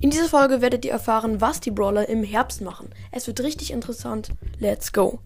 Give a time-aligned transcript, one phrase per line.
[0.00, 2.88] In dieser Folge werdet ihr erfahren, was die Brawler im Herbst machen.
[3.10, 4.28] Es wird richtig interessant.
[4.60, 5.18] Let's go!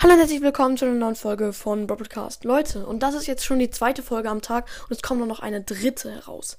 [0.00, 2.42] Hallo und herzlich willkommen zu einer neuen Folge von Broadcast.
[2.42, 5.38] Leute, und das ist jetzt schon die zweite Folge am Tag und es kommt noch
[5.38, 6.58] eine dritte heraus.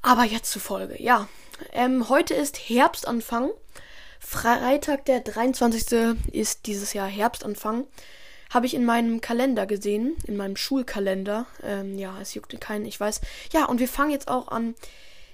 [0.00, 1.00] Aber jetzt zur Folge.
[1.02, 1.28] Ja,
[1.74, 3.50] ähm, heute ist Herbstanfang.
[4.20, 6.16] Freitag, der 23.
[6.32, 7.86] ist dieses Jahr Herbstanfang.
[8.50, 11.46] Habe ich in meinem Kalender gesehen, in meinem Schulkalender.
[11.62, 13.20] Ähm, ja, es juckt keinen, ich weiß.
[13.52, 14.74] Ja, und wir fangen jetzt auch an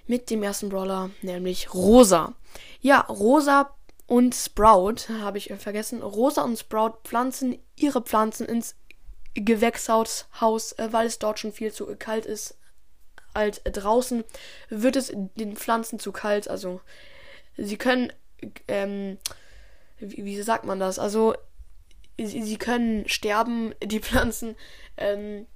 [0.06, 2.34] mit dem ersten Brawler, nämlich Rosa.
[2.80, 3.74] Ja, Rosa
[4.06, 6.02] und Sprout, habe ich vergessen.
[6.02, 8.76] Rosa und Sprout pflanzen ihre Pflanzen ins
[9.34, 12.56] Gewächshaus, Haus, äh, weil es dort schon viel zu kalt ist.
[13.32, 14.22] Als draußen
[14.68, 16.48] wird es den Pflanzen zu kalt.
[16.48, 16.80] Also,
[17.56, 18.12] sie können,
[18.68, 19.18] ähm,
[19.98, 21.00] wie, wie sagt man das?
[21.00, 21.34] Also,
[22.18, 24.56] sie, sie können sterben, die Pflanzen.
[24.96, 25.46] Ähm,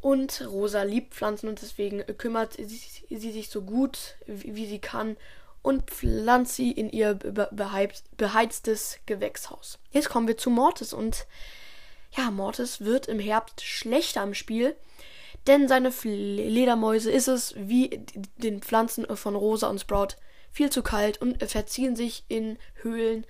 [0.00, 4.78] und Rosa liebt Pflanzen und deswegen kümmert sie, sie sich so gut wie, wie, sie
[4.78, 5.16] kann
[5.60, 9.80] und pflanzt sie in ihr beheiztes Gewächshaus.
[9.90, 11.26] Jetzt kommen wir zu Mortis und
[12.16, 14.76] ja, Mortis wird im Herbst schlechter im Spiel,
[15.48, 18.00] denn seine Ledermäuse ist es wie
[18.36, 20.14] den Pflanzen von Rosa und Sprout
[20.52, 23.26] viel zu kalt und verziehen sich in Höhlen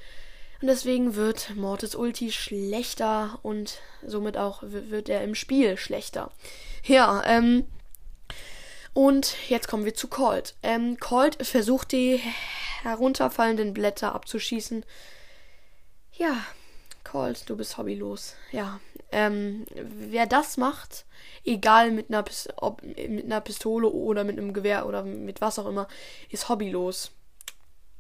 [0.61, 6.31] und deswegen wird Mortis Ulti schlechter und somit auch wird er im Spiel schlechter.
[6.85, 7.65] Ja, ähm.
[8.95, 10.57] Und jetzt kommen wir zu Colt.
[10.65, 12.21] Ähm, Colt versucht die
[12.83, 14.85] herunterfallenden Blätter abzuschießen.
[16.15, 16.45] Ja,
[17.05, 18.35] Colt, du bist hobbylos.
[18.51, 18.81] Ja,
[19.13, 21.07] ähm, wer das macht,
[21.45, 22.25] egal mit einer,
[22.57, 25.89] ob mit einer Pistole oder mit einem Gewehr oder mit was auch immer,
[26.29, 27.13] ist hobbylos.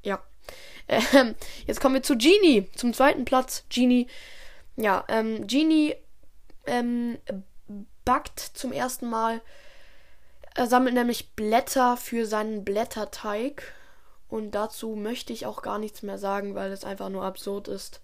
[0.02, 0.22] Ja.
[0.88, 1.34] Ähm,
[1.66, 3.64] jetzt kommen wir zu Genie, zum zweiten Platz.
[3.68, 4.06] Genie,
[4.76, 5.94] ja, ähm, Genie
[6.66, 7.18] ähm,
[8.04, 9.40] backt zum ersten Mal.
[10.54, 13.74] Er sammelt nämlich Blätter für seinen Blätterteig.
[14.28, 18.00] Und dazu möchte ich auch gar nichts mehr sagen, weil es einfach nur absurd ist.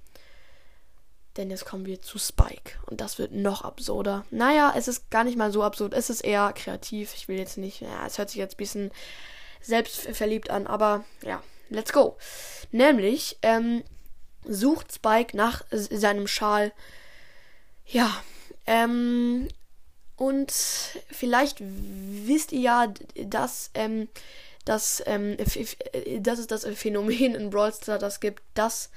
[1.36, 2.78] Denn jetzt kommen wir zu Spike.
[2.86, 4.24] Und das wird noch absurder.
[4.30, 5.92] Naja, es ist gar nicht mal so absurd.
[5.92, 7.14] Es ist eher kreativ.
[7.16, 7.80] Ich will jetzt nicht.
[7.80, 8.90] Ja, es hört sich jetzt ein bisschen
[9.60, 10.66] selbstverliebt an.
[10.66, 12.16] Aber ja, let's go.
[12.70, 13.82] Nämlich ähm,
[14.44, 16.72] sucht Spike nach seinem Schal.
[17.86, 18.10] Ja,
[18.66, 19.48] ähm,
[20.16, 20.52] und
[21.10, 24.08] vielleicht wisst ihr ja, dass, ähm,
[24.64, 25.36] dass, ähm,
[26.20, 28.90] dass es das Phänomen in Brawl Stars das gibt, dass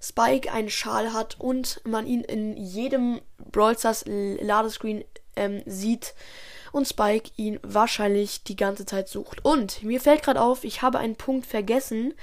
[0.00, 5.04] Spike einen Schal hat und man ihn in jedem Brawl Stars Ladescreen
[5.36, 6.14] ähm, sieht
[6.72, 9.44] und Spike ihn wahrscheinlich die ganze Zeit sucht.
[9.44, 12.14] Und mir fällt gerade auf, ich habe einen Punkt vergessen.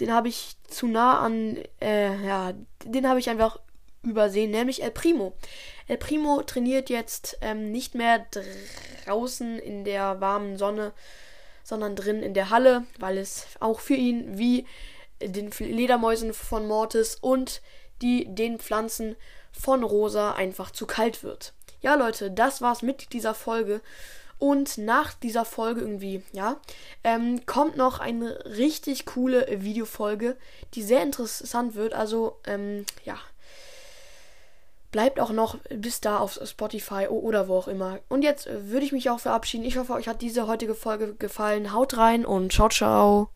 [0.00, 2.54] Den habe ich zu nah an, äh, ja,
[2.84, 3.58] den habe ich einfach
[4.02, 5.34] übersehen, nämlich El Primo.
[5.88, 8.24] El Primo trainiert jetzt ähm, nicht mehr
[9.04, 10.92] draußen in der warmen Sonne,
[11.64, 14.66] sondern drin in der Halle, weil es auch für ihn wie
[15.20, 17.60] den Ledermäusen von Mortis und
[18.00, 19.16] die den Pflanzen
[19.50, 21.52] von Rosa einfach zu kalt wird.
[21.80, 23.80] Ja, Leute, das war's mit dieser Folge.
[24.38, 26.60] Und nach dieser Folge irgendwie, ja,
[27.02, 30.36] ähm, kommt noch eine richtig coole Videofolge,
[30.74, 31.92] die sehr interessant wird.
[31.92, 33.18] Also, ähm, ja.
[34.90, 37.98] Bleibt auch noch bis da auf Spotify oder wo auch immer.
[38.08, 39.66] Und jetzt würde ich mich auch verabschieden.
[39.66, 41.74] Ich hoffe, euch hat diese heutige Folge gefallen.
[41.74, 43.26] Haut rein und ciao, ciao.